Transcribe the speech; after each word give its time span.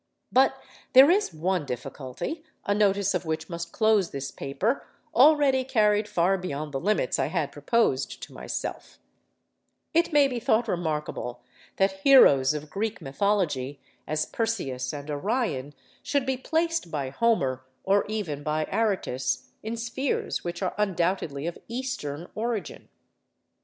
But 0.31 0.55
there 0.93 1.11
is 1.11 1.31
one 1.31 1.63
difficulty, 1.63 2.43
a 2.65 2.73
notice 2.73 3.13
of 3.13 3.23
which 3.23 3.49
must 3.49 3.71
close 3.71 4.09
this 4.09 4.31
paper, 4.31 4.83
already 5.13 5.63
carried 5.63 6.07
far 6.07 6.39
beyond 6.39 6.71
the 6.71 6.79
limits 6.79 7.19
I 7.19 7.27
had 7.27 7.51
proposed 7.51 8.19
to 8.23 8.33
myself:—It 8.33 10.11
may 10.11 10.27
be 10.27 10.39
thought 10.39 10.67
remarkable 10.67 11.43
that 11.75 11.99
heroes 12.01 12.55
of 12.55 12.71
Greek 12.71 12.99
mythology, 12.99 13.79
as 14.07 14.25
Perseus 14.25 14.91
and 14.91 15.11
Orion, 15.11 15.75
should 16.01 16.25
be 16.25 16.35
placed 16.35 16.89
by 16.89 17.11
Homer, 17.11 17.63
or 17.83 18.03
even 18.07 18.41
by 18.41 18.65
Aratus, 18.71 19.51
in 19.61 19.77
spheres 19.77 20.43
which 20.43 20.63
are 20.63 20.73
undoubtedly 20.79 21.45
of 21.45 21.59
eastern 21.67 22.27
origin. 22.33 22.89